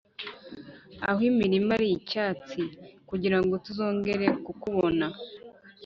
[1.07, 2.61] aho imirima ari icyatsi
[3.09, 5.05] kugirango tuzongere kukubona